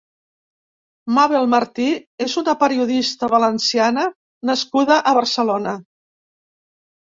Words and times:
Màbel 1.17 1.45
Martí 1.51 1.85
és 2.29 2.33
una 2.43 2.55
periodista 2.63 3.31
valenciana 3.35 4.09
nascuda 4.53 5.01
a 5.13 5.17
Barcelona. 5.21 5.79